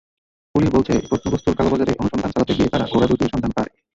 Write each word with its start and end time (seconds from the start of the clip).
Police 0.55 0.69
বলছে, 0.69 0.93
প্রত্নবস্তুর 1.09 1.57
কালোবাজারে 1.57 1.93
অনুসন্ধান 2.01 2.31
চালাতে 2.31 2.53
গিয়ে 2.57 2.71
তারা 2.73 2.85
ঘোড়া 2.91 3.07
দুটির 3.07 3.31
সন্ধান 3.33 3.51
পায়। 3.55 3.71